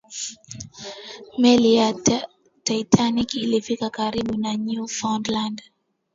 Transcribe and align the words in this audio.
meli 1.37 1.73
ya 1.75 1.93
titanic 2.63 3.33
ilifika 3.33 3.89
karibu 3.89 4.37
na 4.37 4.57
newfoundland 4.57 5.61